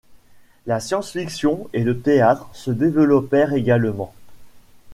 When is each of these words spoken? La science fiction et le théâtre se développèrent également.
La 0.65 0.79
science 0.79 1.11
fiction 1.11 1.69
et 1.73 1.83
le 1.83 1.99
théâtre 2.01 2.49
se 2.53 2.71
développèrent 2.71 3.53
également. 3.53 4.15